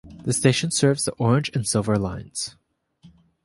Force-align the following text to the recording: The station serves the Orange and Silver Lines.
The 0.23 0.33
station 0.33 0.71
serves 0.71 1.05
the 1.05 1.11
Orange 1.19 1.51
and 1.53 1.63
Silver 1.67 1.95
Lines. 1.95 2.55